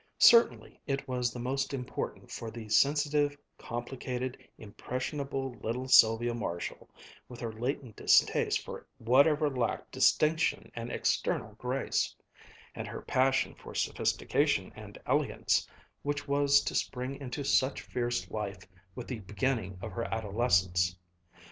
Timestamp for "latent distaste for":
7.53-8.87